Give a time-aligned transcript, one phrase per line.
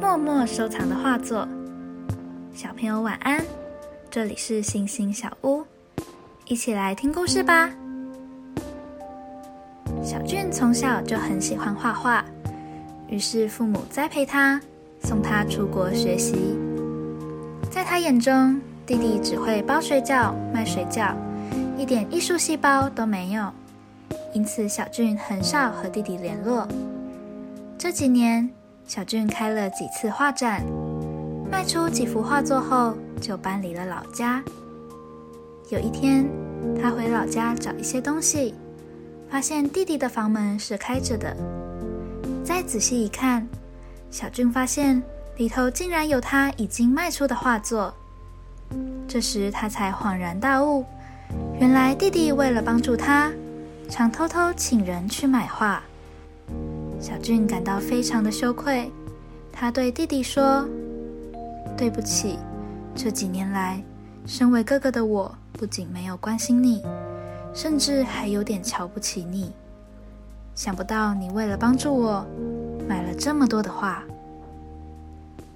[0.00, 1.46] 默默收藏的画作。
[2.52, 3.44] 小朋友晚安，
[4.10, 5.64] 这里是星星小屋，
[6.46, 7.70] 一起来听故事吧。
[10.02, 12.24] 小俊从小就很喜欢画画，
[13.08, 14.60] 于是父母栽培他，
[15.04, 16.58] 送他出国学习。
[17.70, 21.14] 在他眼中，弟弟只会包水饺、卖水饺，
[21.78, 23.48] 一点艺术细胞都没有，
[24.32, 26.66] 因此小俊很少和弟弟联络。
[27.78, 28.50] 这几年，
[28.86, 30.62] 小俊开了几次画展。
[31.50, 34.42] 卖出几幅画作后，就搬离了老家。
[35.70, 36.28] 有一天，
[36.80, 38.54] 他回老家找一些东西，
[39.30, 41.36] 发现弟弟的房门是开着的。
[42.42, 43.46] 再仔细一看，
[44.10, 45.02] 小俊发现
[45.36, 47.94] 里头竟然有他已经卖出的画作。
[49.06, 50.84] 这时他才恍然大悟，
[51.60, 53.30] 原来弟弟为了帮助他，
[53.88, 55.82] 常偷偷请人去买画。
[57.04, 58.90] 小俊感到非常的羞愧，
[59.52, 60.66] 他对弟弟说。
[61.76, 62.38] 对不起，
[62.94, 63.82] 这几年来，
[64.24, 66.82] 身为哥哥的我不仅没有关心你，
[67.52, 69.52] 甚至还有点瞧不起你。
[70.54, 72.24] 想不到你为了帮助我，
[72.88, 74.02] 买了这么多的画。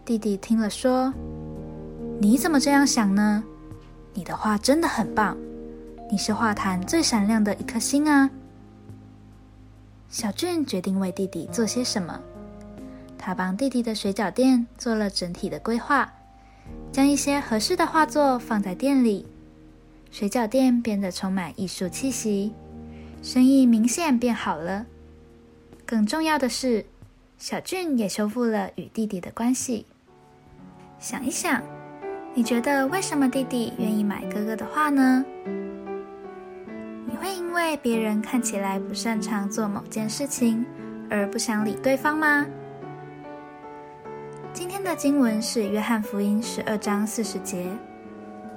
[0.04, 1.10] 弟弟听了说
[2.20, 3.42] ：“你怎么这样想呢？
[4.12, 5.34] 你的画真的很棒，
[6.10, 8.28] 你是画坛最闪亮的一颗星啊！”
[10.10, 12.20] 小俊决定为弟弟做些什么。
[13.18, 16.12] 他帮弟弟的水饺店做了整体的规划，
[16.90, 19.26] 将一些合适的画作放在店里，
[20.10, 22.54] 水饺店变得充满艺术气息，
[23.22, 24.86] 生意明显变好了。
[25.84, 26.86] 更重要的是，
[27.38, 29.84] 小俊也修复了与弟弟的关系。
[30.98, 31.62] 想一想，
[32.34, 35.24] 你觉得为什么弟弟愿意买哥哥的画呢？
[37.20, 40.64] 会因为别人看起来不擅长做某件事情
[41.10, 42.46] 而不想理对方吗？
[44.52, 47.66] 今天的经文是《约翰福音》十二章四十节。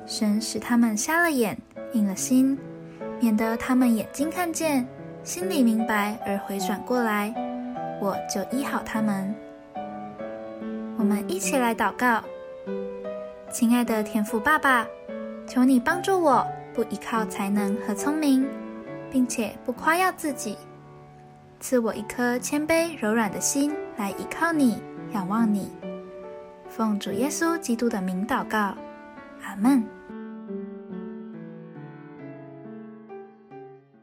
[0.06, 1.58] 神使他们瞎了眼，
[1.94, 2.58] 硬了心，
[3.20, 4.88] 免得他们眼睛看见，
[5.24, 7.34] 心里明白而回转过来，
[8.02, 9.34] 我就医好他们。
[10.98, 12.24] 我们一起来祷告，
[13.52, 14.88] 亲爱的天父爸爸，
[15.48, 18.48] 求你帮助我，不依靠才能和聪明，
[19.12, 20.58] 并且不夸耀自己，
[21.60, 24.82] 赐我一颗谦卑柔软的心来依靠你，
[25.14, 25.70] 仰望你。
[26.70, 28.76] 奉主耶稣基督的名祷告，
[29.44, 29.84] 阿门。